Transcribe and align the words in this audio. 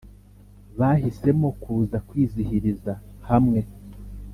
bahisemo 0.79 1.49
kuza 1.61 1.97
kwizihiriza 2.07 2.93
hamwe 3.29 3.59